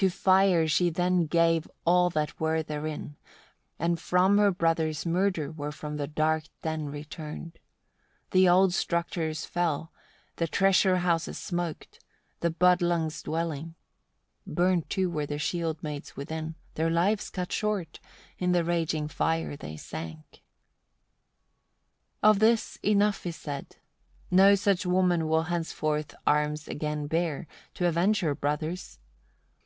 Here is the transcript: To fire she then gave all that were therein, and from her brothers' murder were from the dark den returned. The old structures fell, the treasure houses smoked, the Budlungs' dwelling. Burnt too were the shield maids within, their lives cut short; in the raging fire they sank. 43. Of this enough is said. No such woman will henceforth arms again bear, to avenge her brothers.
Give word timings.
To 0.00 0.10
fire 0.10 0.68
she 0.68 0.90
then 0.90 1.24
gave 1.24 1.66
all 1.86 2.10
that 2.10 2.38
were 2.38 2.62
therein, 2.62 3.16
and 3.78 3.98
from 3.98 4.36
her 4.36 4.50
brothers' 4.50 5.06
murder 5.06 5.50
were 5.50 5.72
from 5.72 5.96
the 5.96 6.06
dark 6.06 6.42
den 6.60 6.90
returned. 6.90 7.58
The 8.32 8.46
old 8.46 8.74
structures 8.74 9.46
fell, 9.46 9.90
the 10.36 10.46
treasure 10.46 10.98
houses 10.98 11.38
smoked, 11.38 12.04
the 12.40 12.50
Budlungs' 12.50 13.22
dwelling. 13.22 13.74
Burnt 14.46 14.90
too 14.90 15.08
were 15.08 15.24
the 15.24 15.38
shield 15.38 15.82
maids 15.82 16.14
within, 16.14 16.56
their 16.74 16.90
lives 16.90 17.30
cut 17.30 17.50
short; 17.50 17.98
in 18.38 18.52
the 18.52 18.64
raging 18.64 19.08
fire 19.08 19.56
they 19.56 19.78
sank. 19.78 20.26
43. 22.20 22.20
Of 22.22 22.38
this 22.40 22.76
enough 22.82 23.24
is 23.24 23.36
said. 23.36 23.76
No 24.30 24.56
such 24.56 24.84
woman 24.84 25.26
will 25.26 25.44
henceforth 25.44 26.14
arms 26.26 26.68
again 26.68 27.06
bear, 27.06 27.46
to 27.72 27.86
avenge 27.88 28.20
her 28.20 28.34
brothers. 28.34 28.98